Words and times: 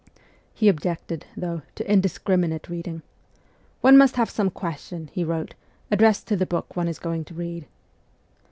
He 0.55 0.67
objected, 0.67 1.27
though, 1.37 1.61
to 1.75 1.87
indiscriminate 1.87 2.69
reading.' 2.69 3.03
One 3.81 3.99
must 3.99 4.15
have 4.15 4.31
some 4.31 4.49
question,' 4.49 5.11
he 5.13 5.23
wrote,' 5.23 5.53
addressed 5.91 6.27
to 6.29 6.35
the 6.35 6.47
book 6.47 6.75
one 6.75 6.87
is 6.87 6.97
going 6.97 7.23
to 7.25 7.35
read.' 7.35 7.67